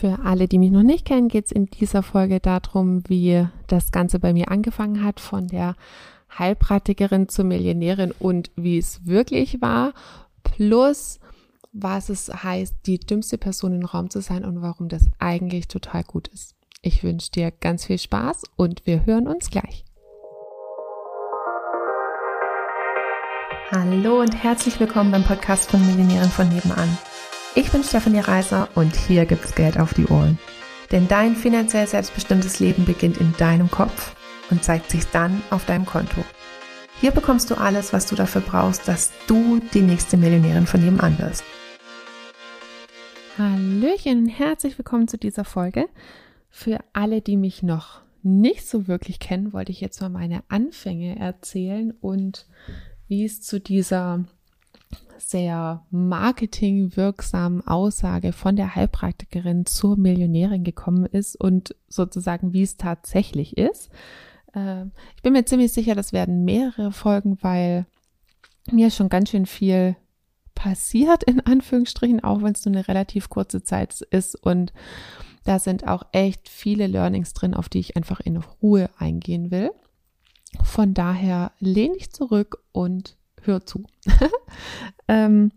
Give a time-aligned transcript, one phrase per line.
[0.00, 3.92] Für alle, die mich noch nicht kennen, geht es in dieser Folge darum, wie das
[3.92, 5.76] Ganze bei mir angefangen hat, von der
[6.38, 9.92] Heilpraktikerin zur Millionärin und wie es wirklich war,
[10.42, 11.20] plus
[11.72, 16.02] was es heißt, die dümmste Person im Raum zu sein und warum das eigentlich total
[16.04, 16.54] gut ist.
[16.80, 19.84] Ich wünsche dir ganz viel Spaß und wir hören uns gleich.
[23.70, 26.88] Hallo und herzlich willkommen beim Podcast von Millionären von nebenan.
[27.60, 30.38] Ich bin Stefanie Reiser und hier gibt's Geld auf die Ohren.
[30.92, 34.16] Denn dein finanziell selbstbestimmtes Leben beginnt in deinem Kopf
[34.50, 36.24] und zeigt sich dann auf deinem Konto.
[37.02, 41.18] Hier bekommst du alles, was du dafür brauchst, dass du die nächste Millionärin von nebenan
[41.18, 41.44] wirst.
[43.36, 45.86] Hallöchen und herzlich willkommen zu dieser Folge.
[46.48, 51.18] Für alle, die mich noch nicht so wirklich kennen, wollte ich jetzt mal meine Anfänge
[51.18, 52.46] erzählen und
[53.06, 54.24] wie es zu dieser
[55.20, 63.56] sehr marketingwirksamen Aussage von der Heilpraktikerin zur Millionärin gekommen ist und sozusagen, wie es tatsächlich
[63.56, 63.90] ist.
[64.54, 67.86] Ähm, ich bin mir ziemlich sicher, das werden mehrere Folgen, weil
[68.70, 69.96] mir schon ganz schön viel
[70.54, 74.34] passiert, in Anführungsstrichen, auch wenn es nur eine relativ kurze Zeit ist.
[74.34, 74.72] Und
[75.44, 79.70] da sind auch echt viele Learnings drin, auf die ich einfach in Ruhe eingehen will.
[80.62, 83.84] Von daher lehne ich zurück und hör zu.
[85.08, 85.52] ähm,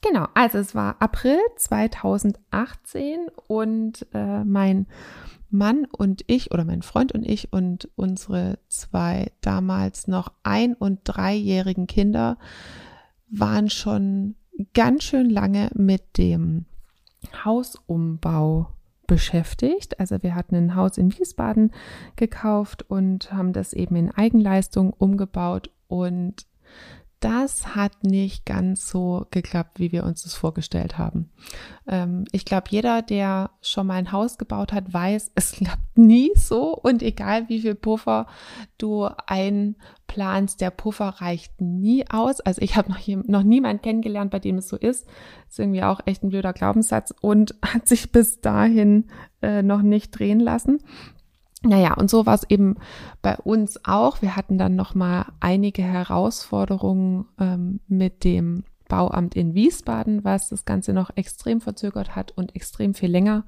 [0.00, 4.86] genau, also es war April 2018 und äh, mein
[5.50, 11.00] Mann und ich oder mein Freund und ich und unsere zwei damals noch ein- und
[11.04, 12.38] dreijährigen Kinder
[13.28, 14.34] waren schon
[14.74, 16.64] ganz schön lange mit dem
[17.44, 18.70] Hausumbau
[19.06, 20.00] beschäftigt.
[20.00, 21.72] Also wir hatten ein Haus in Wiesbaden
[22.16, 26.46] gekauft und haben das eben in Eigenleistung umgebaut und
[27.20, 31.30] das hat nicht ganz so geklappt, wie wir uns das vorgestellt haben.
[31.86, 36.30] Ähm, ich glaube, jeder, der schon mal ein Haus gebaut hat, weiß, es klappt nie
[36.34, 38.26] so und egal wie viel Puffer
[38.76, 42.40] du einplanst, der Puffer reicht nie aus.
[42.40, 45.06] Also ich habe noch, niemanden kennengelernt, bei dem es so ist.
[45.48, 49.06] Ist irgendwie auch echt ein blöder Glaubenssatz und hat sich bis dahin
[49.40, 50.80] äh, noch nicht drehen lassen.
[51.66, 52.76] Naja, und so war es eben
[53.22, 54.22] bei uns auch.
[54.22, 60.92] Wir hatten dann nochmal einige Herausforderungen ähm, mit dem Bauamt in Wiesbaden, was das Ganze
[60.92, 63.44] noch extrem verzögert hat und extrem viel länger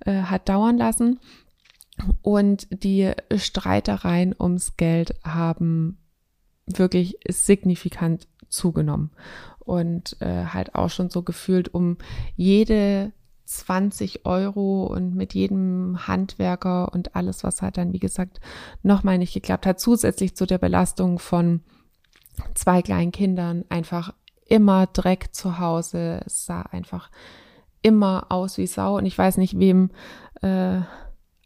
[0.00, 1.20] äh, hat dauern lassen.
[2.22, 5.98] Und die Streitereien ums Geld haben
[6.66, 9.12] wirklich signifikant zugenommen.
[9.60, 11.98] Und äh, halt auch schon so gefühlt um
[12.34, 13.12] jede
[13.44, 18.40] 20 Euro und mit jedem Handwerker und alles, was halt dann, wie gesagt,
[18.82, 21.60] nochmal nicht geklappt hat, zusätzlich zu der Belastung von
[22.54, 24.14] zwei kleinen Kindern, einfach
[24.46, 26.22] immer Dreck zu Hause.
[26.26, 27.10] Es sah einfach
[27.82, 29.90] immer aus wie Sau und ich weiß nicht, wem,
[30.40, 30.80] äh,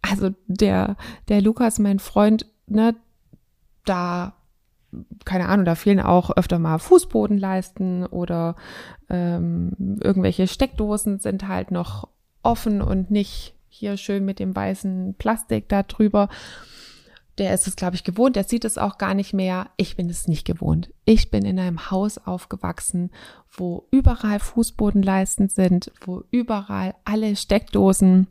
[0.03, 0.97] also der,
[1.29, 2.95] der Lukas, mein Freund, ne,
[3.85, 4.38] da
[5.25, 8.57] keine Ahnung, da fehlen auch öfter mal Fußbodenleisten oder
[9.09, 12.09] ähm, irgendwelche Steckdosen sind halt noch
[12.43, 16.29] offen und nicht hier schön mit dem weißen Plastik da drüber.
[17.39, 18.35] Der ist es, glaube ich, gewohnt.
[18.35, 19.71] Der sieht es auch gar nicht mehr.
[19.77, 20.93] Ich bin es nicht gewohnt.
[21.05, 23.11] Ich bin in einem Haus aufgewachsen,
[23.49, 28.27] wo überall Fußbodenleisten sind, wo überall alle Steckdosen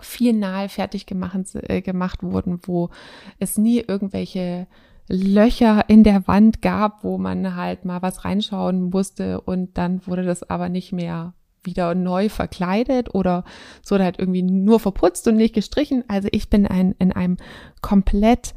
[0.00, 2.90] final fertig gemacht, äh, gemacht wurden, wo
[3.38, 4.68] es nie irgendwelche
[5.08, 10.24] Löcher in der Wand gab, wo man halt mal was reinschauen musste und dann wurde
[10.24, 13.44] das aber nicht mehr wieder neu verkleidet oder
[13.82, 16.04] es wurde halt irgendwie nur verputzt und nicht gestrichen.
[16.08, 17.36] Also ich bin ein, in einem
[17.82, 18.54] komplett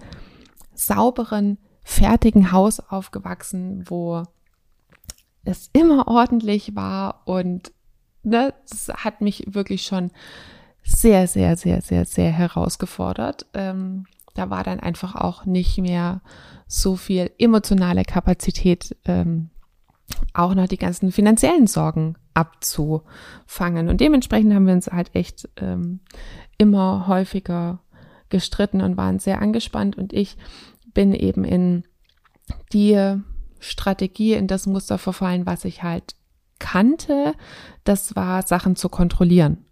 [0.73, 4.23] sauberen, fertigen Haus aufgewachsen, wo
[5.43, 7.71] es immer ordentlich war und
[8.23, 10.11] ne, das hat mich wirklich schon
[10.83, 13.45] sehr, sehr, sehr, sehr, sehr herausgefordert.
[13.53, 16.21] Ähm, da war dann einfach auch nicht mehr
[16.67, 19.49] so viel emotionale Kapazität, ähm,
[20.33, 23.89] auch noch die ganzen finanziellen Sorgen abzufangen.
[23.89, 25.99] Und dementsprechend haben wir uns halt echt ähm,
[26.57, 27.79] immer häufiger
[28.29, 29.97] gestritten und waren sehr angespannt.
[29.97, 30.37] Und ich
[30.93, 31.83] bin eben in
[32.71, 33.17] die
[33.59, 36.15] Strategie, in das Muster verfallen, was ich halt
[36.59, 37.33] kannte.
[37.83, 39.65] Das war Sachen zu kontrollieren.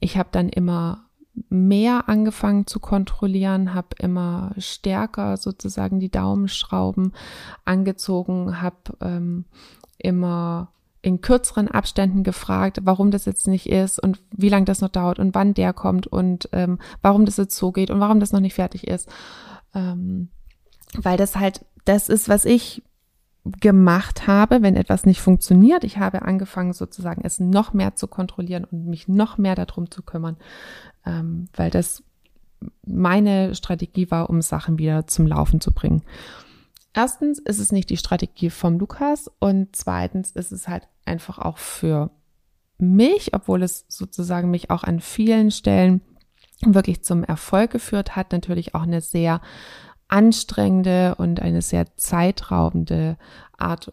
[0.00, 1.09] Ich habe dann immer
[1.48, 7.12] mehr angefangen zu kontrollieren, habe immer stärker sozusagen die Daumenschrauben
[7.64, 9.44] angezogen, habe ähm,
[9.98, 10.72] immer
[11.02, 15.18] in kürzeren Abständen gefragt, warum das jetzt nicht ist und wie lange das noch dauert
[15.18, 18.40] und wann der kommt und ähm, warum das jetzt so geht und warum das noch
[18.40, 19.08] nicht fertig ist.
[19.74, 20.28] Ähm,
[20.98, 22.82] weil das halt das ist, was ich
[23.44, 25.84] gemacht habe, wenn etwas nicht funktioniert.
[25.84, 30.02] Ich habe angefangen, sozusagen es noch mehr zu kontrollieren und mich noch mehr darum zu
[30.02, 30.36] kümmern,
[31.06, 32.02] ähm, weil das
[32.86, 36.02] meine Strategie war, um Sachen wieder zum Laufen zu bringen.
[36.92, 41.58] Erstens ist es nicht die Strategie vom Lukas und zweitens ist es halt einfach auch
[41.58, 42.10] für
[42.78, 46.00] mich, obwohl es sozusagen mich auch an vielen Stellen
[46.62, 49.40] wirklich zum Erfolg geführt hat, natürlich auch eine sehr
[50.08, 53.16] anstrengende und eine sehr zeitraubende
[53.56, 53.92] Art,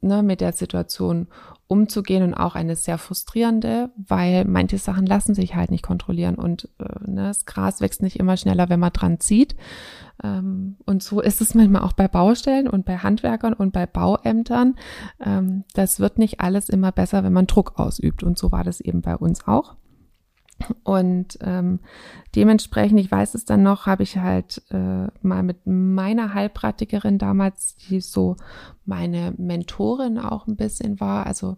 [0.00, 1.28] ne, mit der Situation
[1.68, 6.68] umzugehen und auch eine sehr frustrierende, weil manche Sachen lassen sich halt nicht kontrollieren und
[6.78, 9.56] äh, ne, das Gras wächst nicht immer schneller, wenn man dran zieht.
[10.22, 14.76] Ähm, und so ist es manchmal auch bei Baustellen und bei Handwerkern und bei Bauämtern.
[15.24, 18.80] Ähm, das wird nicht alles immer besser, wenn man Druck ausübt und so war das
[18.80, 19.76] eben bei uns auch.
[20.84, 21.80] Und ähm,
[22.34, 27.76] dementsprechend, ich weiß es dann noch, habe ich halt äh, mal mit meiner Heilpraktikerin damals,
[27.76, 28.36] die so
[28.84, 31.56] meine Mentorin auch ein bisschen war, also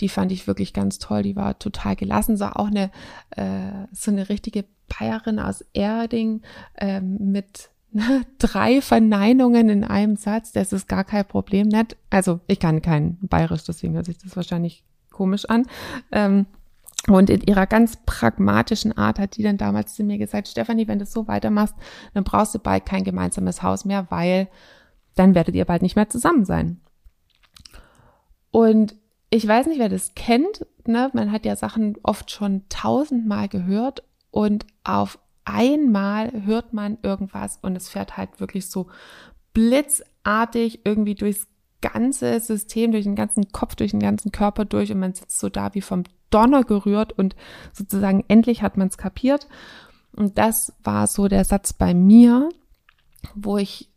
[0.00, 2.90] die fand ich wirklich ganz toll, die war total gelassen, so auch eine
[3.30, 6.42] äh, so eine richtige Bayerin aus Erding
[6.74, 7.70] äh, mit
[8.38, 11.96] drei Verneinungen in einem Satz, das ist gar kein Problem, nicht?
[12.10, 15.66] Also ich kann kein Bayerisch, deswegen hört sich das wahrscheinlich komisch an.
[16.10, 16.46] Ähm,
[17.08, 20.98] und in ihrer ganz pragmatischen Art hat die dann damals zu mir gesagt, Stefanie, wenn
[20.98, 21.74] du so weitermachst,
[22.14, 24.48] dann brauchst du bald kein gemeinsames Haus mehr, weil
[25.14, 26.80] dann werdet ihr bald nicht mehr zusammen sein.
[28.50, 28.94] Und
[29.30, 31.10] ich weiß nicht, wer das kennt, ne?
[31.12, 37.76] man hat ja Sachen oft schon tausendmal gehört und auf einmal hört man irgendwas und
[37.76, 38.86] es fährt halt wirklich so
[39.52, 41.48] blitzartig irgendwie durchs
[41.80, 45.50] ganze System, durch den ganzen Kopf, durch den ganzen Körper durch und man sitzt so
[45.50, 46.04] da wie vom
[46.34, 47.36] Donner gerührt und
[47.72, 49.46] sozusagen endlich hat man es kapiert.
[50.16, 52.48] Und das war so der Satz bei mir,
[53.34, 53.90] wo ich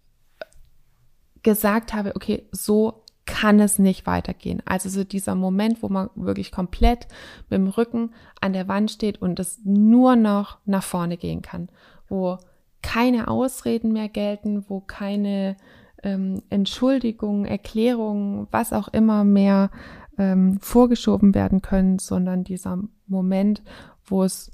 [1.44, 4.64] gesagt habe, okay, so kann es nicht weitergehen.
[4.66, 7.08] Also so dieser Moment, wo man wirklich komplett
[7.50, 8.12] mit dem Rücken
[8.42, 11.70] an der Wand steht und es nur noch nach vorne gehen kann,
[12.10, 12.38] wo
[12.82, 15.58] keine Ausreden mehr gelten, wo keine
[16.04, 19.72] ähm, Entschuldigungen, Erklärungen, was auch immer mehr
[20.18, 23.62] ähm, vorgeschoben werden können, sondern dieser Moment,
[24.06, 24.52] wo es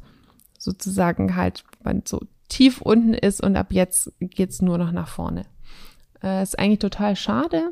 [0.58, 5.46] sozusagen halt man so tief unten ist und ab jetzt geht's nur noch nach vorne.
[6.22, 7.72] Äh, ist eigentlich total schade,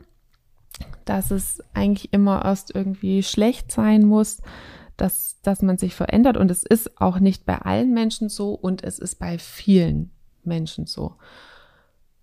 [1.06, 4.42] dass es eigentlich immer erst irgendwie schlecht sein muss,
[4.98, 6.38] dass, dass man sich verändert.
[6.38, 10.12] Und es ist auch nicht bei allen Menschen so und es ist bei vielen
[10.44, 11.16] Menschen so.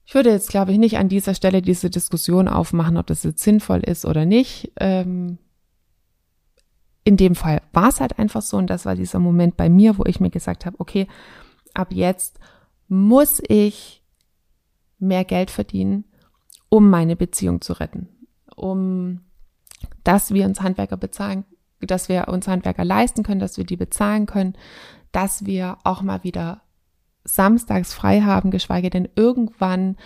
[0.05, 3.43] Ich würde jetzt, glaube ich, nicht an dieser Stelle diese Diskussion aufmachen, ob das jetzt
[3.43, 4.73] sinnvoll ist oder nicht.
[4.81, 5.39] Ähm,
[7.09, 8.59] in dem Fall war es halt einfach so.
[8.59, 11.07] Und das war dieser Moment bei mir, wo ich mir gesagt habe, okay,
[11.73, 12.39] ab jetzt
[12.87, 14.05] muss ich
[14.99, 16.05] mehr Geld verdienen,
[16.69, 18.11] um meine Beziehung zu retten,
[18.55, 19.23] um
[20.05, 21.45] dass wir uns Handwerker bezahlen,
[21.81, 24.55] dass wir uns Handwerker leisten können, dass wir die bezahlen können,
[25.11, 26.61] dass wir auch mal wieder
[27.25, 29.97] samstags frei haben, geschweige denn irgendwann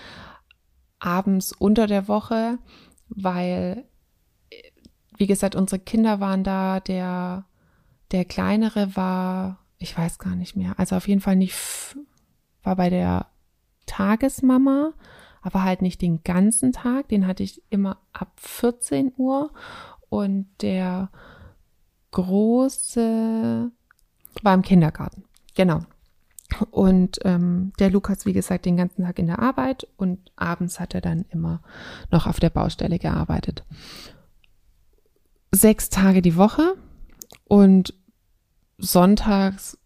[1.00, 2.58] abends unter der Woche,
[3.08, 3.88] weil
[5.22, 7.44] wie gesagt, unsere Kinder waren da, der,
[8.10, 11.54] der kleinere war, ich weiß gar nicht mehr, also auf jeden Fall nicht,
[12.64, 13.26] war bei der
[13.86, 14.94] Tagesmama,
[15.40, 19.52] aber halt nicht den ganzen Tag, den hatte ich immer ab 14 Uhr.
[20.08, 21.08] Und der
[22.10, 23.70] große
[24.42, 25.22] war im Kindergarten,
[25.54, 25.82] genau.
[26.72, 29.86] Und ähm, der Lukas, wie gesagt, den ganzen Tag in der Arbeit.
[29.96, 31.62] Und abends hat er dann immer
[32.10, 33.62] noch auf der Baustelle gearbeitet
[35.52, 36.74] sechs Tage die Woche
[37.46, 37.94] und
[38.78, 39.78] sonntags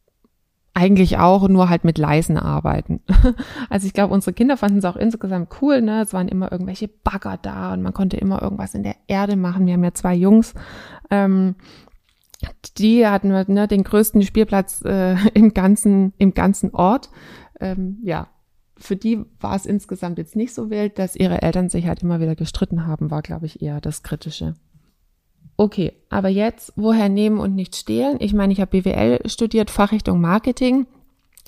[0.77, 3.01] eigentlich auch nur halt mit leisen Arbeiten.
[3.69, 6.03] Also ich glaube, unsere Kinder fanden es auch insgesamt cool, ne?
[6.03, 9.67] Es waren immer irgendwelche Bagger da und man konnte immer irgendwas in der Erde machen.
[9.67, 10.55] Wir haben ja zwei Jungs.
[11.11, 11.57] Ähm,
[12.79, 17.11] die hatten ne, den größten Spielplatz äh, im ganzen im ganzen Ort.
[17.59, 18.29] Ähm, ja,
[18.77, 22.21] für die war es insgesamt jetzt nicht so wild, dass ihre Eltern sich halt immer
[22.21, 24.55] wieder gestritten haben, war glaube ich eher das Kritische.
[25.57, 28.19] Okay, aber jetzt, woher nehmen und nicht stehlen?
[28.21, 30.87] Ich meine, ich habe BWL studiert, Fachrichtung Marketing.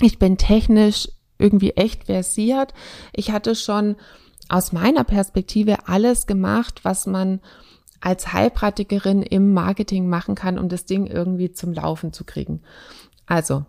[0.00, 2.73] Ich bin technisch irgendwie echt versiert.
[3.12, 3.97] Ich hatte schon
[4.49, 7.41] aus meiner Perspektive alles gemacht, was man
[8.00, 12.62] als Heilpraktikerin im Marketing machen kann, um das Ding irgendwie zum Laufen zu kriegen.
[13.27, 13.67] Also,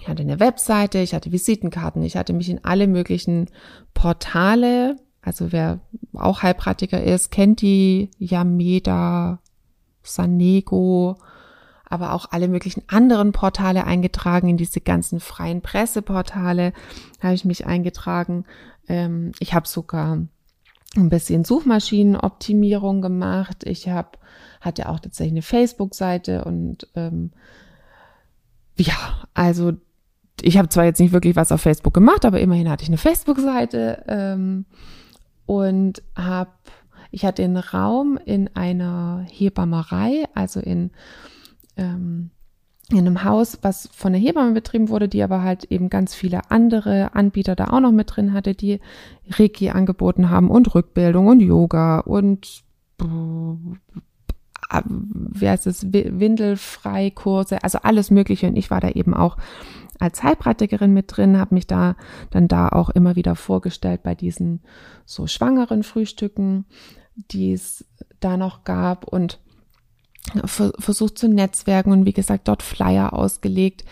[0.00, 3.50] ich hatte eine Webseite, ich hatte Visitenkarten, ich hatte mich in alle möglichen
[3.94, 5.80] Portale, also wer
[6.14, 9.40] auch Heilpraktiker ist, kennt die Yameda,
[10.10, 11.16] Sanego,
[11.84, 16.72] aber auch alle möglichen anderen Portale eingetragen, in diese ganzen freien Presseportale
[17.20, 18.44] habe ich mich eingetragen.
[18.88, 20.18] Ähm, ich habe sogar
[20.96, 23.64] ein bisschen Suchmaschinenoptimierung gemacht.
[23.64, 24.18] Ich habe
[24.60, 27.30] hatte auch tatsächlich eine Facebook-Seite und ähm,
[28.76, 28.94] ja,
[29.34, 29.72] also
[30.42, 32.98] ich habe zwar jetzt nicht wirklich was auf Facebook gemacht, aber immerhin hatte ich eine
[32.98, 34.66] Facebook-Seite ähm,
[35.46, 36.50] und habe,
[37.10, 40.90] ich hatte einen Raum in einer Hebammerei, also in
[41.76, 42.30] ähm,
[42.90, 46.50] in einem Haus, was von der Hebamme betrieben wurde, die aber halt eben ganz viele
[46.50, 48.80] andere Anbieter da auch noch mit drin hatte, die
[49.28, 52.64] Reiki angeboten haben und Rückbildung und Yoga und
[54.72, 58.46] wie heißt es, Windelfreikurse, also alles Mögliche.
[58.46, 59.36] Und ich war da eben auch
[59.98, 61.96] als Heilpraktikerin mit drin, habe mich da
[62.30, 64.60] dann da auch immer wieder vorgestellt bei diesen
[65.04, 66.64] so schwangeren Frühstücken,
[67.14, 67.84] die es
[68.20, 69.38] da noch gab und
[70.44, 73.84] versucht zu netzwerken und wie gesagt dort Flyer ausgelegt.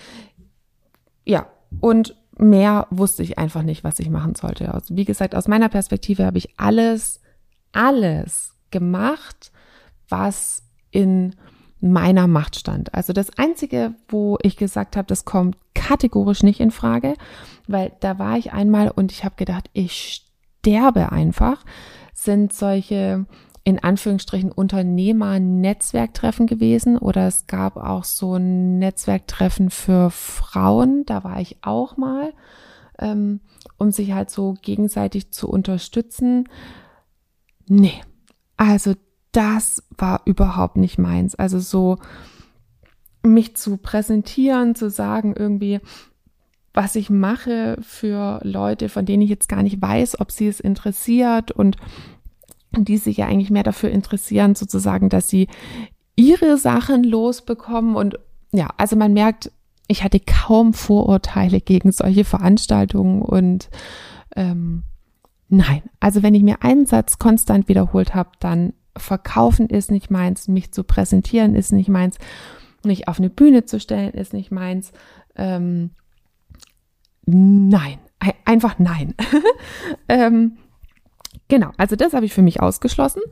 [1.24, 1.46] Ja,
[1.80, 4.72] und mehr wusste ich einfach nicht, was ich machen sollte.
[4.72, 7.20] Also wie gesagt, aus meiner Perspektive habe ich alles,
[7.72, 9.50] alles gemacht,
[10.08, 11.34] was in
[11.80, 12.94] meiner Macht stand.
[12.94, 17.14] Also das Einzige, wo ich gesagt habe, das kommt kategorisch nicht in Frage,
[17.66, 20.24] weil da war ich einmal und ich habe gedacht, ich
[20.60, 21.64] sterbe einfach,
[22.18, 23.26] sind solche
[23.64, 31.38] in Anführungsstrichen Unternehmer-Netzwerktreffen gewesen oder es gab auch so ein Netzwerktreffen für Frauen, da war
[31.40, 32.32] ich auch mal,
[32.98, 33.40] ähm,
[33.76, 36.48] um sich halt so gegenseitig zu unterstützen.
[37.66, 38.00] Nee,
[38.56, 38.94] also
[39.32, 41.34] das war überhaupt nicht meins.
[41.34, 41.98] Also so
[43.22, 45.80] mich zu präsentieren, zu sagen irgendwie,
[46.74, 50.60] was ich mache für Leute, von denen ich jetzt gar nicht weiß, ob sie es
[50.60, 51.76] interessiert und
[52.76, 55.48] die sich ja eigentlich mehr dafür interessieren, sozusagen, dass sie
[56.16, 57.96] ihre Sachen losbekommen.
[57.96, 58.18] Und
[58.52, 59.50] ja, also man merkt,
[59.88, 63.70] ich hatte kaum Vorurteile gegen solche Veranstaltungen und
[64.36, 64.82] ähm,
[65.48, 70.48] nein, also wenn ich mir einen Satz konstant wiederholt habe, dann verkaufen ist nicht meins,
[70.48, 72.18] mich zu präsentieren ist nicht meins,
[72.84, 74.92] mich auf eine Bühne zu stellen ist nicht meins.
[75.36, 75.90] Ähm,
[77.28, 77.98] nein,
[78.44, 79.14] einfach nein.
[80.08, 80.58] ähm,
[81.48, 83.22] genau, also das habe ich für mich ausgeschlossen.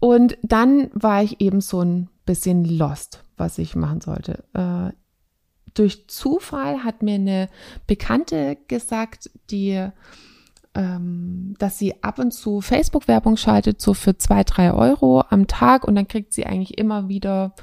[0.00, 4.44] Und dann war ich eben so ein bisschen lost, was ich machen sollte.
[4.54, 4.92] Äh,
[5.74, 7.48] durch Zufall hat mir eine
[7.86, 9.90] Bekannte gesagt, die
[10.74, 15.84] ähm, dass sie ab und zu Facebook-Werbung schaltet, so für zwei, drei Euro am Tag
[15.84, 17.54] und dann kriegt sie eigentlich immer wieder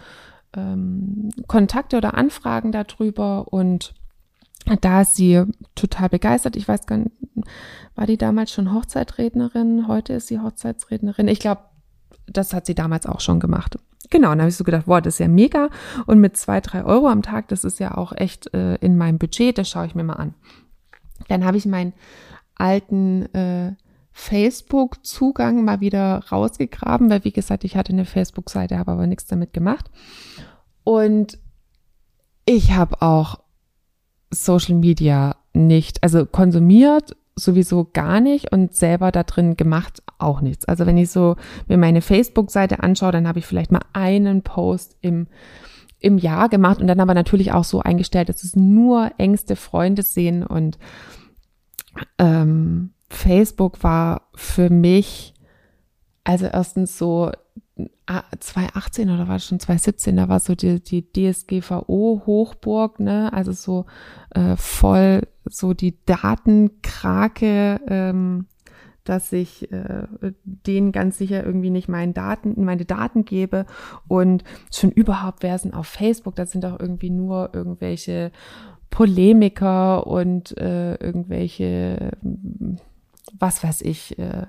[0.53, 3.93] ähm, Kontakte oder Anfragen darüber und
[4.75, 5.43] da ist sie
[5.75, 6.55] total begeistert.
[6.55, 7.11] Ich weiß gar nicht,
[7.95, 9.87] war die damals schon Hochzeitrednerin?
[9.87, 11.27] Heute ist sie Hochzeitsrednerin.
[11.27, 11.61] Ich glaube,
[12.27, 13.77] das hat sie damals auch schon gemacht.
[14.09, 15.69] Genau, dann habe ich so gedacht, wow, das ist ja mega.
[16.05, 19.17] Und mit zwei, drei Euro am Tag, das ist ja auch echt äh, in meinem
[19.17, 20.33] Budget, das schaue ich mir mal an.
[21.27, 21.93] Dann habe ich mein
[22.55, 23.75] alten äh,
[24.11, 29.53] Facebook-Zugang mal wieder rausgegraben, weil wie gesagt, ich hatte eine Facebook-Seite, habe aber nichts damit
[29.53, 29.89] gemacht.
[30.83, 31.37] Und
[32.45, 33.39] ich habe auch
[34.31, 40.65] Social Media nicht, also konsumiert sowieso gar nicht und selber da drin gemacht auch nichts.
[40.65, 41.35] Also wenn ich so
[41.67, 45.27] mir meine Facebook-Seite anschaue, dann habe ich vielleicht mal einen Post im
[45.99, 50.03] im Jahr gemacht und dann aber natürlich auch so eingestellt, dass es nur engste Freunde
[50.03, 50.77] sehen und
[52.19, 55.33] ähm, Facebook war für mich,
[56.23, 57.31] also erstens so
[58.39, 63.31] 2018 oder war es schon 2017, da war so die, die DSGVO-Hochburg, ne?
[63.33, 63.85] Also so
[64.33, 68.47] äh, voll so die Datenkrake, ähm,
[69.03, 70.07] dass ich äh,
[70.43, 73.65] denen ganz sicher irgendwie nicht meinen Daten, meine Daten gebe.
[74.07, 78.31] Und schon überhaupt wer sind auf Facebook, da sind auch irgendwie nur irgendwelche
[78.89, 82.11] Polemiker und äh, irgendwelche,
[83.37, 84.47] was weiß ich, äh,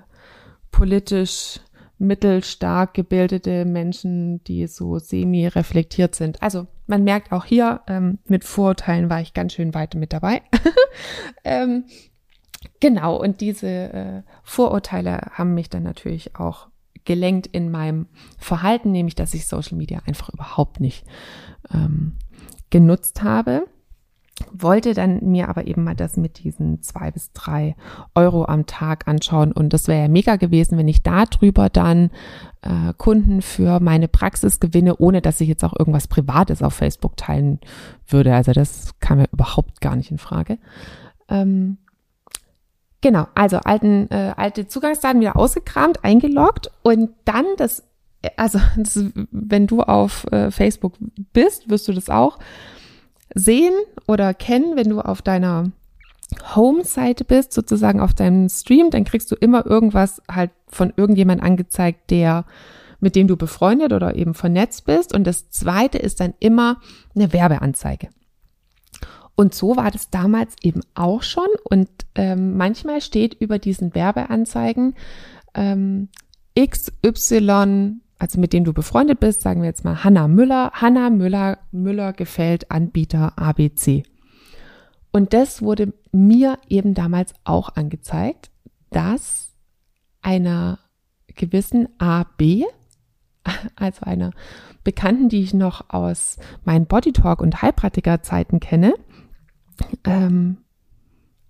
[0.71, 1.59] politisch
[1.99, 6.41] mittelstark gebildete Menschen, die so semi-reflektiert sind.
[6.41, 10.41] Also man merkt auch hier, ähm, mit Vorurteilen war ich ganz schön weit mit dabei.
[11.43, 11.85] ähm,
[12.79, 16.69] genau, und diese äh, Vorurteile haben mich dann natürlich auch
[17.03, 21.05] gelenkt in meinem Verhalten, nämlich dass ich Social Media einfach überhaupt nicht
[21.73, 22.15] ähm,
[22.69, 23.67] genutzt habe
[24.51, 27.75] wollte dann mir aber eben mal das mit diesen zwei bis drei
[28.15, 32.11] Euro am Tag anschauen und das wäre ja mega gewesen, wenn ich darüber dann
[32.61, 37.17] äh, Kunden für meine Praxis gewinne, ohne dass ich jetzt auch irgendwas Privates auf Facebook
[37.17, 37.59] teilen
[38.07, 38.33] würde.
[38.33, 40.57] Also das kam mir überhaupt gar nicht in Frage.
[41.29, 41.77] Ähm,
[43.01, 47.83] genau, also alten, äh, alte Zugangsdaten wieder ausgekramt, eingeloggt und dann das,
[48.35, 50.93] also das, wenn du auf äh, Facebook
[51.33, 52.39] bist, wirst du das auch
[53.35, 53.73] sehen
[54.07, 55.71] oder kennen, wenn du auf deiner
[56.55, 62.11] Home-Seite bist, sozusagen auf deinem Stream, dann kriegst du immer irgendwas halt von irgendjemand angezeigt,
[62.11, 62.45] der
[62.99, 65.13] mit dem du befreundet oder eben vernetzt bist.
[65.13, 66.81] Und das zweite ist dann immer
[67.15, 68.09] eine Werbeanzeige.
[69.35, 71.47] Und so war das damals eben auch schon.
[71.63, 74.95] Und ähm, manchmal steht über diesen Werbeanzeigen
[75.53, 76.09] ähm,
[76.59, 80.71] XY, also mit dem du befreundet bist, sagen wir jetzt mal Hanna Müller.
[80.73, 84.03] Hanna Müller, Müller gefällt Anbieter ABC.
[85.11, 88.51] Und das wurde mir eben damals auch angezeigt,
[88.91, 89.55] dass
[90.21, 90.79] einer
[91.27, 92.65] gewissen AB,
[93.75, 94.31] also einer
[94.83, 98.93] Bekannten, die ich noch aus meinen Bodytalk und Heilpraktiker-Zeiten kenne,
[100.03, 100.57] ähm,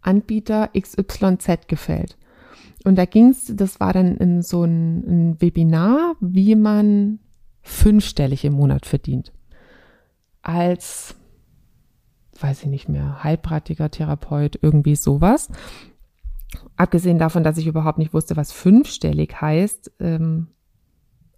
[0.02, 2.16] Anbieter XYZ gefällt.
[2.90, 7.20] Und da ging es, das war dann in so ein, ein Webinar, wie man
[7.62, 9.32] fünfstellig im Monat verdient.
[10.42, 11.14] Als
[12.42, 15.50] weiß ich nicht mehr, Heilpraktiker, Therapeut, irgendwie sowas.
[16.78, 20.48] Abgesehen davon, dass ich überhaupt nicht wusste, was fünfstellig heißt, ähm,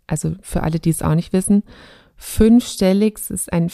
[0.07, 1.63] also für alle, die es auch nicht wissen,
[2.15, 3.69] fünfstellig ist ein,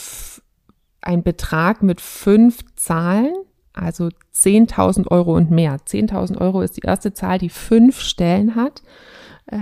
[1.00, 3.36] ein Betrag mit fünf Zahlen,
[3.82, 5.76] also 10.000 Euro und mehr.
[5.76, 8.82] 10.000 Euro ist die erste Zahl, die fünf Stellen hat,
[9.46, 9.58] äh,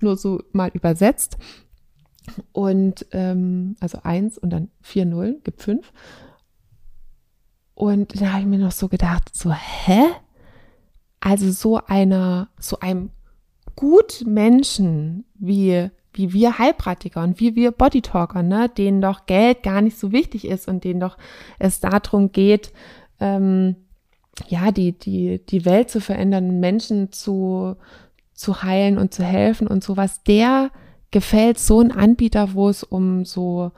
[0.00, 1.38] nur so mal übersetzt.
[2.52, 5.92] Und ähm, also eins und dann vier Nullen, gibt fünf.
[7.74, 10.04] Und da habe ich mir noch so gedacht, so, hä?
[11.20, 13.10] Also so einer, so einem
[13.76, 19.98] Gutmenschen wie, wie wir Heilpraktiker und wie wir Bodytalker, ne, denen doch Geld gar nicht
[19.98, 21.18] so wichtig ist und denen doch
[21.58, 22.72] es darum geht,
[23.20, 23.76] ähm,
[24.48, 27.76] ja, die, die, die Welt zu verändern, Menschen zu,
[28.32, 30.70] zu heilen und zu helfen und sowas, der
[31.10, 33.70] gefällt so ein Anbieter, wo es um so,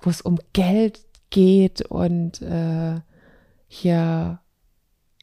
[0.00, 3.00] wo es um Geld geht und äh,
[3.66, 4.38] hier,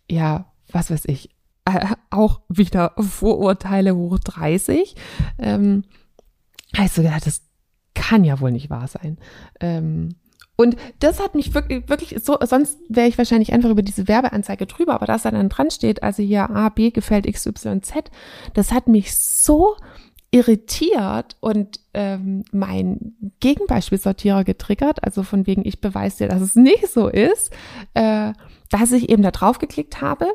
[0.09, 1.29] ja, was weiß ich,
[1.65, 4.95] äh, auch wieder Vorurteile hoch 30.
[5.37, 5.85] Ähm,
[6.73, 7.43] du gedacht, das
[7.93, 9.17] kann ja wohl nicht wahr sein.
[9.59, 10.15] Ähm,
[10.61, 14.65] und das hat mich wirklich, wirklich so, sonst wäre ich wahrscheinlich einfach über diese Werbeanzeige
[14.65, 17.93] drüber, aber dass da dann dran steht, also hier A, B gefällt XYZ,
[18.53, 19.75] das hat mich so
[20.31, 26.87] irritiert und ähm, mein Gegenbeispielsortierer getriggert, also von wegen, ich beweise dir, dass es nicht
[26.87, 27.51] so ist,
[27.93, 28.31] äh,
[28.69, 30.27] dass ich eben da drauf geklickt habe.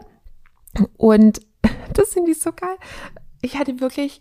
[0.99, 1.41] Und
[1.95, 2.77] das finde ich so geil.
[3.41, 4.21] Ich hatte wirklich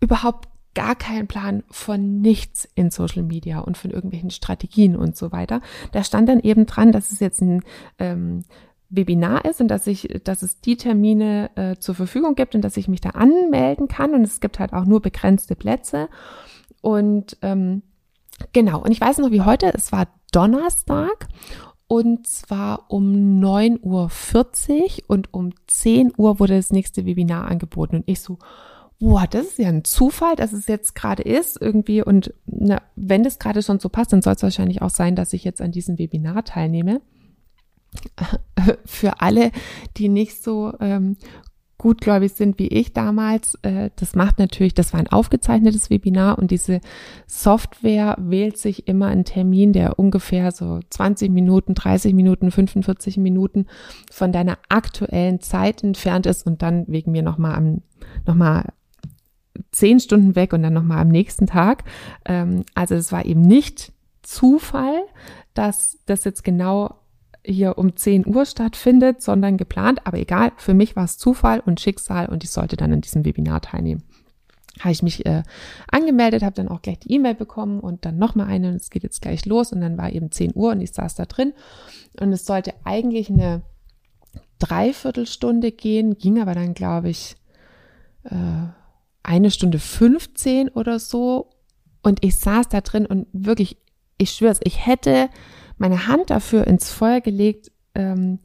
[0.00, 5.32] überhaupt gar keinen Plan von nichts in Social Media und von irgendwelchen Strategien und so
[5.32, 5.62] weiter.
[5.90, 7.62] Da stand dann eben dran, dass es jetzt ein
[7.98, 8.44] ähm,
[8.90, 12.76] Webinar ist und dass ich, dass es die Termine äh, zur Verfügung gibt und dass
[12.76, 14.14] ich mich da anmelden kann.
[14.14, 16.08] Und es gibt halt auch nur begrenzte Plätze.
[16.82, 17.82] Und ähm,
[18.52, 18.82] genau.
[18.82, 21.26] Und ich weiß noch wie heute, es war Donnerstag
[21.88, 27.96] und zwar um 9.40 Uhr und um 10 Uhr wurde das nächste Webinar angeboten.
[27.96, 28.38] Und ich so,
[28.98, 32.02] boah, das ist ja ein Zufall, dass es jetzt gerade ist irgendwie.
[32.02, 35.32] Und na, wenn das gerade schon so passt, dann soll es wahrscheinlich auch sein, dass
[35.32, 37.00] ich jetzt an diesem Webinar teilnehme.
[38.84, 39.52] Für alle,
[39.96, 41.16] die nicht so ähm,
[41.78, 46.50] gutgläubig sind wie ich damals, äh, das macht natürlich, das war ein aufgezeichnetes Webinar und
[46.50, 46.80] diese
[47.26, 53.66] Software wählt sich immer einen Termin, der ungefähr so 20 Minuten, 30 Minuten, 45 Minuten
[54.10, 57.82] von deiner aktuellen Zeit entfernt ist und dann wegen mir nochmal am,
[58.26, 58.72] nochmal
[59.72, 61.84] zehn Stunden weg und dann nochmal am nächsten Tag.
[62.24, 63.92] Ähm, also es war eben nicht
[64.22, 65.02] Zufall,
[65.54, 66.96] dass das jetzt genau
[67.44, 70.00] hier um 10 Uhr stattfindet, sondern geplant.
[70.04, 73.24] Aber egal, für mich war es Zufall und Schicksal und ich sollte dann in diesem
[73.24, 74.02] Webinar teilnehmen.
[74.80, 75.42] Habe ich mich äh,
[75.90, 79.04] angemeldet, habe dann auch gleich die E-Mail bekommen und dann nochmal eine und es geht
[79.04, 81.54] jetzt gleich los und dann war eben 10 Uhr und ich saß da drin
[82.20, 83.62] und es sollte eigentlich eine
[84.58, 87.36] Dreiviertelstunde gehen, ging aber dann, glaube ich,
[88.24, 88.66] äh,
[89.26, 91.50] eine Stunde 15 oder so
[92.02, 93.78] und ich saß da drin und wirklich,
[94.18, 95.28] ich schwör's, ich hätte
[95.78, 98.38] meine Hand dafür ins Feuer gelegt, ähm,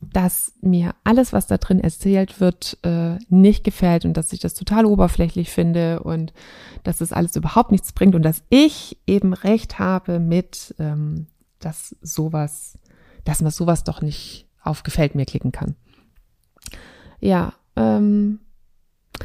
[0.00, 4.54] dass mir alles, was da drin erzählt wird, äh, nicht gefällt und dass ich das
[4.54, 6.32] total oberflächlich finde und
[6.84, 11.26] dass das alles überhaupt nichts bringt und dass ich eben recht habe mit, ähm,
[11.58, 12.78] dass sowas,
[13.24, 15.74] dass man sowas doch nicht auf Gefällt mir klicken kann.
[17.20, 18.38] Ja, ähm,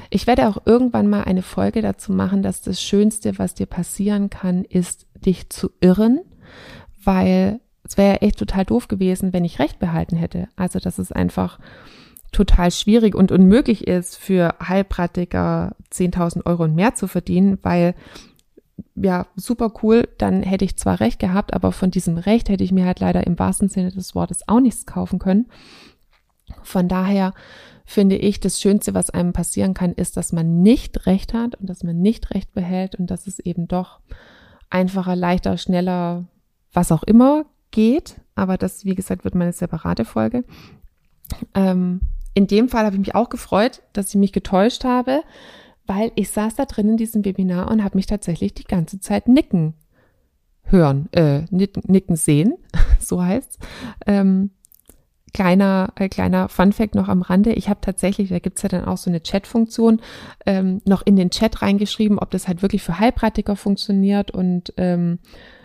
[0.10, 4.29] ich werde auch irgendwann mal eine Folge dazu machen, dass das Schönste, was dir passieren
[4.29, 6.21] kann, ist, dich zu irren,
[7.03, 10.47] weil es wäre ja echt total doof gewesen, wenn ich recht behalten hätte.
[10.56, 11.60] Also, dass es einfach
[12.32, 17.93] total schwierig und unmöglich ist, für Heilpraktiker 10.000 Euro und mehr zu verdienen, weil
[18.95, 22.71] ja, super cool, dann hätte ich zwar recht gehabt, aber von diesem Recht hätte ich
[22.71, 25.47] mir halt leider im wahrsten Sinne des Wortes auch nichts kaufen können.
[26.63, 27.34] Von daher
[27.85, 31.69] finde ich, das Schönste, was einem passieren kann, ist, dass man nicht recht hat und
[31.69, 33.99] dass man nicht recht behält und dass es eben doch
[34.69, 36.25] einfacher, leichter, schneller,
[36.71, 38.15] was auch immer geht.
[38.35, 40.43] Aber das, wie gesagt, wird meine separate Folge.
[41.53, 42.01] Ähm,
[42.33, 45.21] in dem Fall habe ich mich auch gefreut, dass ich mich getäuscht habe,
[45.85, 49.27] weil ich saß da drin in diesem Webinar und habe mich tatsächlich die ganze Zeit
[49.27, 49.75] nicken
[50.63, 52.55] hören, äh, nicken, sehen,
[52.99, 53.59] so heißt's.
[54.07, 54.51] Ähm,
[55.33, 57.53] kleiner, äh, kleiner Funfact noch am Rande.
[57.53, 60.01] Ich habe tatsächlich, da gibt's ja dann auch so eine Chat-Funktion,
[60.45, 65.19] ähm, noch in den Chat reingeschrieben, ob das halt wirklich für Heilpraktiker funktioniert und ähm,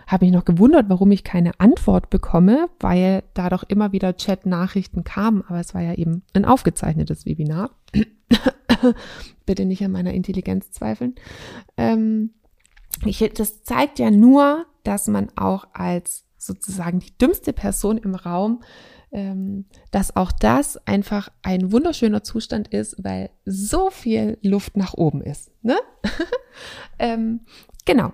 [0.07, 5.03] habe mich noch gewundert, warum ich keine Antwort bekomme, weil da doch immer wieder Chat-Nachrichten
[5.03, 7.69] kamen, aber es war ja eben ein aufgezeichnetes Webinar.
[9.45, 11.13] Bitte nicht an meiner Intelligenz zweifeln.
[11.77, 12.31] Ähm,
[13.05, 18.61] ich, das zeigt ja nur, dass man auch als sozusagen die dümmste Person im Raum
[19.11, 25.51] dass auch das einfach ein wunderschöner Zustand ist, weil so viel Luft nach oben ist.
[25.63, 25.77] Ne?
[26.99, 27.41] ähm,
[27.85, 28.13] genau.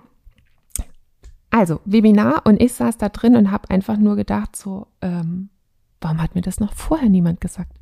[1.50, 5.50] Also, Webinar und ich saß da drin und habe einfach nur gedacht, so, ähm,
[6.00, 7.72] warum hat mir das noch vorher niemand gesagt?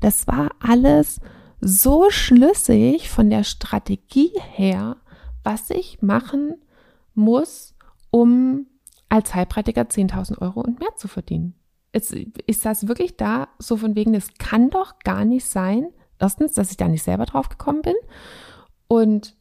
[0.00, 1.20] Das war alles
[1.60, 4.96] so schlüssig von der Strategie her,
[5.44, 6.54] was ich machen
[7.14, 7.74] muss,
[8.10, 8.66] um
[9.08, 11.54] als Heilpraktiker 10.000 Euro und mehr zu verdienen
[11.96, 16.54] ist, ist das wirklich da so von wegen, es kann doch gar nicht sein, erstens,
[16.54, 17.94] dass ich da nicht selber drauf gekommen bin
[18.88, 19.34] und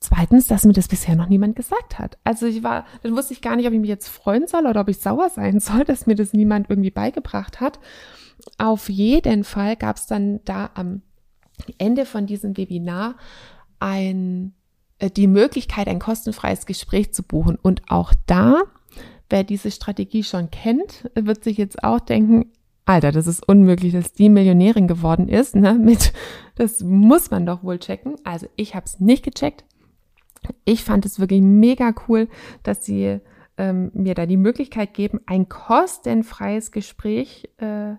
[0.00, 2.18] zweitens, dass mir das bisher noch niemand gesagt hat.
[2.24, 4.80] Also ich war, dann wusste ich gar nicht, ob ich mich jetzt freuen soll oder
[4.80, 7.78] ob ich sauer sein soll, dass mir das niemand irgendwie beigebracht hat.
[8.56, 11.02] Auf jeden Fall gab es dann da am
[11.78, 13.16] Ende von diesem Webinar
[13.80, 14.54] ein,
[14.98, 17.58] äh, die Möglichkeit, ein kostenfreies Gespräch zu buchen.
[17.60, 18.62] Und auch da
[19.30, 22.52] Wer diese Strategie schon kennt, wird sich jetzt auch denken,
[22.88, 25.54] Alter, das ist unmöglich, dass die Millionärin geworden ist.
[25.54, 25.74] Ne?
[25.74, 26.14] Mit,
[26.54, 28.16] das muss man doch wohl checken.
[28.24, 29.64] Also ich habe es nicht gecheckt.
[30.64, 32.28] Ich fand es wirklich mega cool,
[32.62, 33.20] dass sie
[33.58, 37.96] ähm, mir da die Möglichkeit geben, ein kostenfreies Gespräch äh,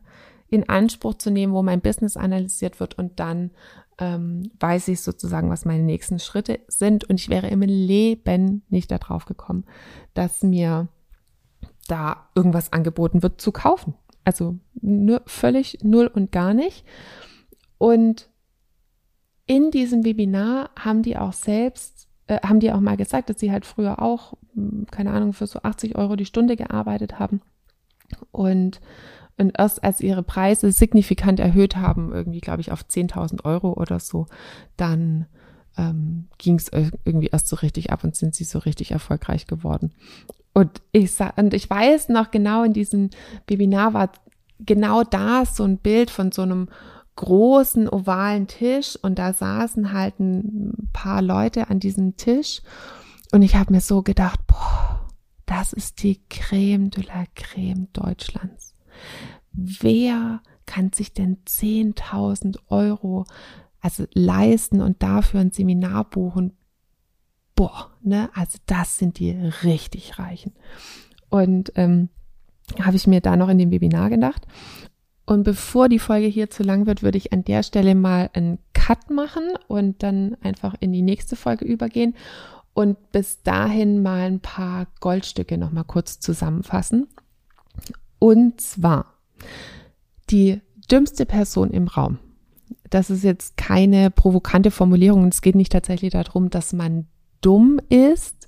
[0.48, 3.52] in Anspruch zu nehmen, wo mein Business analysiert wird und dann
[4.00, 7.08] ähm, weiß ich sozusagen, was meine nächsten Schritte sind.
[7.08, 9.66] Und ich wäre im Leben nicht darauf gekommen,
[10.16, 10.88] dass mir
[11.90, 13.94] da irgendwas angeboten wird zu kaufen.
[14.24, 16.86] Also nur völlig null und gar nicht.
[17.78, 18.30] Und
[19.46, 23.52] in diesem Webinar haben die auch selbst, äh, haben die auch mal gesagt, dass sie
[23.52, 27.42] halt früher auch, hm, keine Ahnung, für so 80 Euro die Stunde gearbeitet haben.
[28.32, 28.80] Und,
[29.38, 34.00] und erst als ihre Preise signifikant erhöht haben, irgendwie, glaube ich, auf 10.000 Euro oder
[34.00, 34.28] so,
[34.78, 35.26] dann
[35.78, 36.70] ähm, ging es
[37.06, 39.94] irgendwie erst so richtig ab und sind sie so richtig erfolgreich geworden.
[40.54, 43.10] Und ich, und ich weiß noch genau in diesem
[43.48, 44.12] Webinar war
[44.60, 46.70] genau da so ein Bild von so einem
[47.16, 52.62] großen ovalen Tisch und da saßen halt ein paar Leute an diesem Tisch
[53.32, 55.08] und ich habe mir so gedacht, boah,
[55.46, 58.74] das ist die Creme de la Creme Deutschlands.
[59.52, 63.26] Wer kann sich denn 10.000 Euro
[63.82, 66.54] also leisten und dafür ein Seminar buchen?
[67.60, 70.54] boah, ne, also das sind die richtig Reichen.
[71.28, 72.08] Und ähm,
[72.82, 74.48] habe ich mir da noch in dem Webinar gedacht.
[75.26, 78.60] Und bevor die Folge hier zu lang wird, würde ich an der Stelle mal einen
[78.72, 82.16] Cut machen und dann einfach in die nächste Folge übergehen
[82.74, 87.10] und bis dahin mal ein paar Goldstücke noch mal kurz zusammenfassen.
[88.20, 89.16] Und zwar
[90.30, 92.20] die dümmste Person im Raum.
[92.90, 95.28] Das ist jetzt keine provokante Formulierung.
[95.28, 97.08] Es geht nicht tatsächlich darum, dass man
[97.42, 98.48] dumm ist,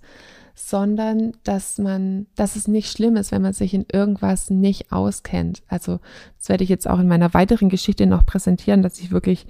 [0.55, 5.63] sondern dass man, dass es nicht schlimm ist, wenn man sich in irgendwas nicht auskennt.
[5.67, 5.99] Also
[6.37, 9.47] das werde ich jetzt auch in meiner weiteren Geschichte noch präsentieren, dass ich wirklich,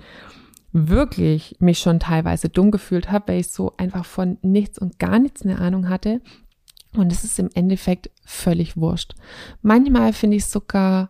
[0.72, 5.20] wirklich mich schon teilweise dumm gefühlt habe, weil ich so einfach von nichts und gar
[5.20, 6.22] nichts eine Ahnung hatte.
[6.96, 9.16] Und es ist im Endeffekt völlig wurscht.
[9.62, 11.10] Manchmal finde ich es sogar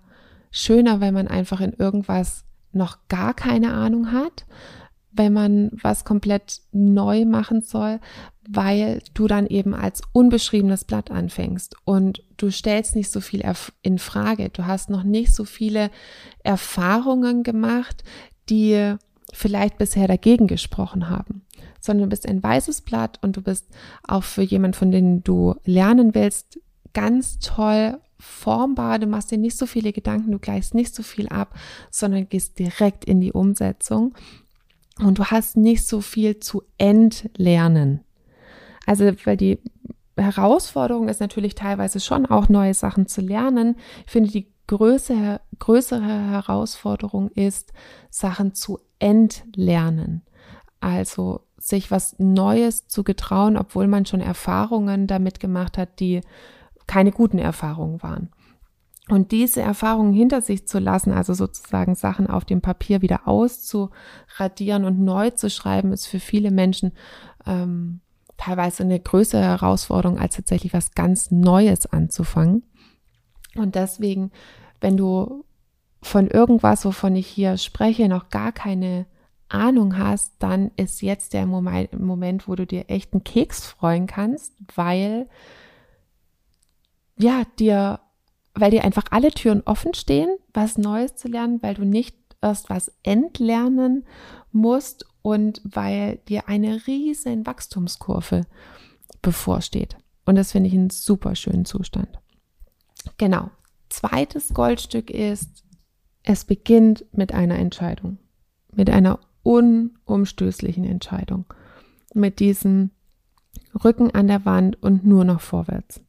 [0.52, 4.46] schöner, wenn man einfach in irgendwas noch gar keine Ahnung hat
[5.12, 8.00] wenn man was komplett neu machen soll,
[8.50, 13.44] weil du dann eben als unbeschriebenes Blatt anfängst und du stellst nicht so viel
[13.82, 14.50] in Frage.
[14.50, 15.92] Du hast noch nicht so viele
[16.44, 18.04] Erfahrungen gemacht,
[18.50, 18.96] die
[19.34, 21.46] vielleicht bisher dagegen gesprochen haben,
[21.80, 23.68] sondern du bist ein weißes Blatt und du bist
[24.08, 26.60] auch für jemanden, von dem du lernen willst,
[26.94, 31.28] ganz toll formbar, du machst dir nicht so viele Gedanken, du gleichst nicht so viel
[31.28, 31.56] ab,
[31.90, 34.14] sondern gehst direkt in die Umsetzung
[35.00, 38.02] und du hast nicht so viel zu entlernen.
[38.86, 39.60] Also, weil die
[40.18, 43.76] Herausforderung ist natürlich teilweise schon auch neue Sachen zu lernen.
[44.06, 47.74] Ich finde, die größere, größere Herausforderung ist,
[48.10, 50.24] Sachen zu entlernen.
[50.80, 56.22] Also sich was Neues zu getrauen, obwohl man schon Erfahrungen damit gemacht hat, die
[56.92, 58.32] keine guten Erfahrungen waren.
[59.08, 64.84] Und diese Erfahrungen hinter sich zu lassen, also sozusagen Sachen auf dem Papier wieder auszuradieren
[64.84, 66.92] und neu zu schreiben, ist für viele Menschen
[67.46, 68.02] ähm,
[68.36, 72.64] teilweise eine größere Herausforderung, als tatsächlich was ganz Neues anzufangen.
[73.56, 74.32] Und deswegen,
[74.82, 75.46] wenn du
[76.02, 79.06] von irgendwas, wovon ich hier spreche, noch gar keine
[79.48, 84.56] Ahnung hast, dann ist jetzt der Moment, wo du dir echt einen Keks freuen kannst,
[84.76, 85.30] weil
[87.22, 88.00] ja, dir,
[88.54, 92.70] weil dir einfach alle Türen offen stehen, was Neues zu lernen, weil du nicht erst
[92.70, 94.06] was entlernen
[94.52, 98.42] musst und weil dir eine riesen Wachstumskurve
[99.22, 99.98] bevorsteht.
[100.26, 102.20] Und das finde ich einen super schönen Zustand.
[103.18, 103.50] Genau.
[103.90, 105.64] Zweites Goldstück ist,
[106.24, 108.20] es beginnt mit einer Entscheidung,
[108.72, 111.46] mit einer unumstößlichen Entscheidung,
[112.14, 112.92] mit diesem
[113.84, 116.02] Rücken an der Wand und nur noch vorwärts.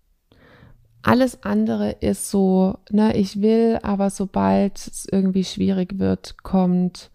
[1.02, 7.10] Alles andere ist so, ne, ich will, aber sobald es irgendwie schwierig wird, kommt,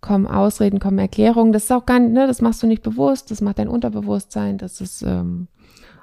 [0.00, 1.52] kommen Ausreden, kommen Erklärungen.
[1.52, 4.56] Das ist auch gar nicht, ne, das machst du nicht bewusst, das macht dein Unterbewusstsein,
[4.56, 5.48] das ist ähm,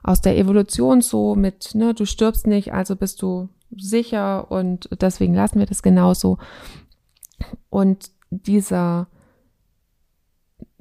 [0.04, 5.34] aus der Evolution so mit, ne, du stirbst nicht, also bist du sicher und deswegen
[5.34, 6.38] lassen wir das genauso.
[7.70, 9.08] Und dieser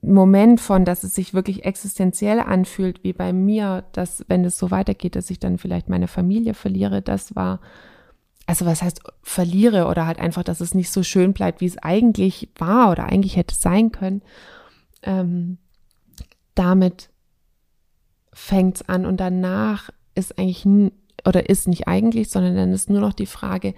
[0.02, 4.70] Moment von, dass es sich wirklich existenziell anfühlt, wie bei mir, dass wenn es so
[4.70, 7.60] weitergeht, dass ich dann vielleicht meine Familie verliere, das war,
[8.46, 11.78] also was heißt verliere oder halt einfach, dass es nicht so schön bleibt, wie es
[11.78, 14.22] eigentlich war oder eigentlich hätte sein können.
[15.02, 15.58] Ähm,
[16.54, 17.10] damit
[18.32, 20.66] fängt's an und danach ist eigentlich
[21.24, 23.74] oder ist nicht eigentlich, sondern dann ist nur noch die Frage,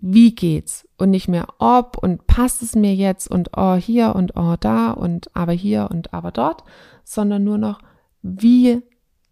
[0.00, 4.36] wie geht's und nicht mehr ob und passt es mir jetzt und oh hier und
[4.36, 6.64] oh da und aber hier und aber dort,
[7.04, 7.80] sondern nur noch
[8.22, 8.82] wie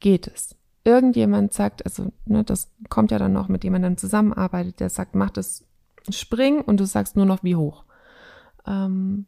[0.00, 0.54] geht es.
[0.84, 5.30] Irgendjemand sagt, also ne, das kommt ja dann noch mit jemandem zusammenarbeitet, der sagt, mach
[5.30, 5.64] das
[6.10, 7.84] spring und du sagst nur noch wie hoch.
[8.66, 9.26] Ähm,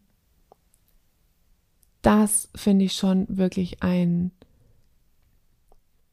[2.03, 4.33] das finde ich schon wirklich einen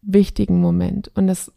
[0.02, 1.52] wichtigen Moment und das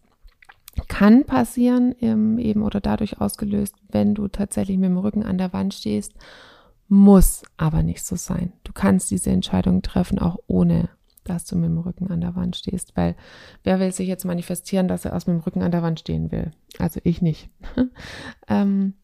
[0.88, 5.74] kann passieren, eben oder dadurch ausgelöst, wenn du tatsächlich mit dem Rücken an der Wand
[5.74, 6.14] stehst,
[6.88, 8.52] muss aber nicht so sein.
[8.64, 10.88] Du kannst diese Entscheidung treffen, auch ohne
[11.24, 13.14] dass du mit dem Rücken an der Wand stehst, weil
[13.62, 16.50] wer will sich jetzt manifestieren, dass er aus dem Rücken an der Wand stehen will?
[16.78, 17.50] Also ich nicht.
[18.48, 18.94] ähm,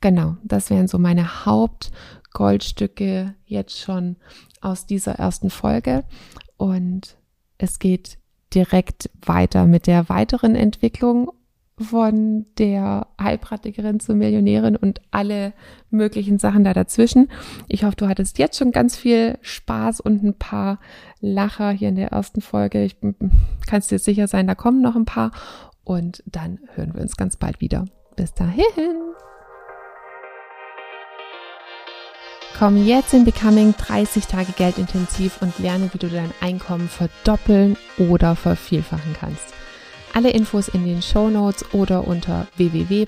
[0.00, 4.16] genau, das wären so meine Hauptgoldstücke jetzt schon
[4.60, 6.04] aus dieser ersten Folge
[6.56, 7.16] und
[7.58, 8.18] es geht
[8.54, 11.32] direkt weiter mit der weiteren Entwicklung
[11.80, 15.54] von der Heilpraktikerin zur Millionärin und alle
[15.88, 17.30] möglichen Sachen da dazwischen.
[17.68, 20.78] Ich hoffe, du hattest jetzt schon ganz viel Spaß und ein paar
[21.20, 22.84] Lacher hier in der ersten Folge.
[22.84, 25.32] Ich kann dir sicher sein, da kommen noch ein paar
[25.84, 27.86] und dann hören wir uns ganz bald wieder.
[28.14, 28.64] Bis dahin.
[32.60, 38.36] Komm jetzt in Becoming 30 Tage Geldintensiv und lerne, wie du dein Einkommen verdoppeln oder
[38.36, 39.54] vervielfachen kannst.
[40.12, 43.00] Alle Infos in den Show Notes oder unter www.m-vn.de.